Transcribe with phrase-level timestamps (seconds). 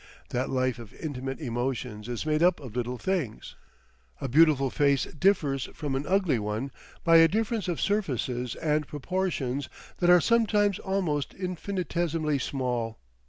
[0.29, 3.53] That life of intimate emotions is made up of little things.
[4.19, 6.71] A beautiful face differs from an ugly one
[7.03, 9.69] by a difference of surfaces and proportions
[9.99, 12.97] that are sometimes almost infinitesimally small.